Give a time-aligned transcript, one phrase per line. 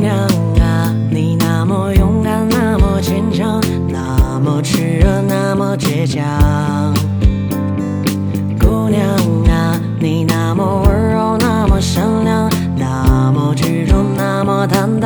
[0.00, 0.16] 姑娘
[0.60, 6.24] 啊，你那么勇敢，那么坚强，那么炽热，那么倔强。
[8.58, 9.06] 姑娘
[9.50, 14.99] 啊，你那么温柔，那么善良，那么执着，那么坦荡。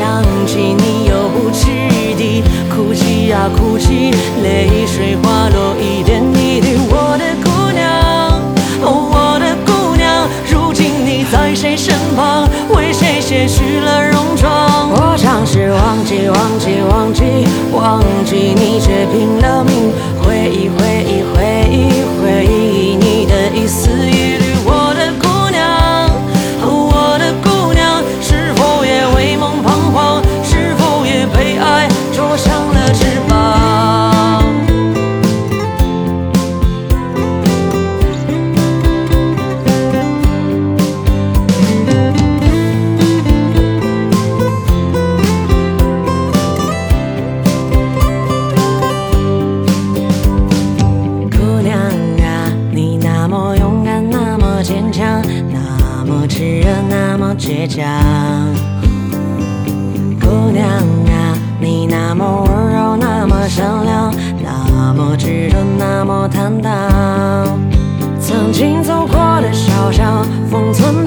[0.00, 1.66] 想起你又不知
[2.16, 2.42] 地
[2.74, 4.10] 哭泣啊哭泣，
[4.42, 6.68] 泪水滑落一点一滴。
[6.88, 8.40] 我的姑娘，
[8.80, 12.48] 哦，我的姑娘，如今你在谁身旁？
[12.74, 14.88] 为谁卸去了戎装？
[14.90, 17.22] 我尝试忘记、忘记、忘记、
[17.70, 19.92] 忘记你，却拼了命
[20.24, 21.76] 回忆、回忆、回忆、
[22.16, 22.59] 回忆。
[57.50, 57.84] 倔强。
[60.20, 67.58] 姑娘啊，你那么温柔，那么善良，那么执着，那么坦荡。
[68.20, 70.99] 曾经走过的小巷，封存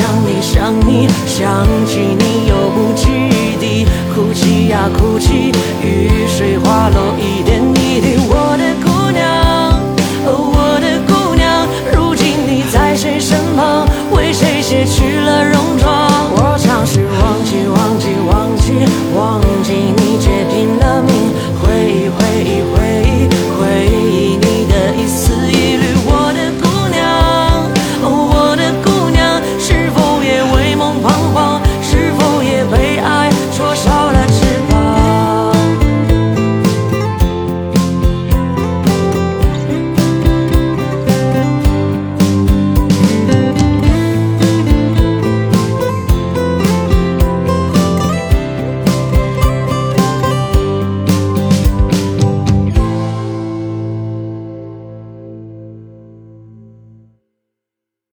[0.00, 3.04] 想你，想你，想起你又不记
[3.60, 5.52] 地哭泣呀，哭泣，
[5.82, 9.20] 雨水滑落一点一滴，我的姑娘，
[10.24, 15.79] 哦，我的姑娘，如今你在谁身旁，为谁卸去了容。